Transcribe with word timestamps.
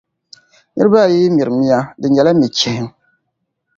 Niriba 0.73 0.99
ayi 1.05 1.17
yi 1.23 1.33
mira 1.35 1.51
mia 1.59 1.79
di 1.99 2.07
nyɛla 2.09 2.31
mia 2.37 2.49
chihiŋ. 2.57 2.87